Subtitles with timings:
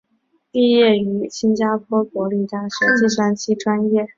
[0.51, 4.09] 毕业于新加坡国立大学计算机专业。